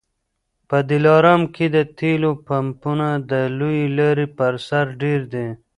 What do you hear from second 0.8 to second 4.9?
دلارام کي د تېلو پمپونه د لويې لارې پر سر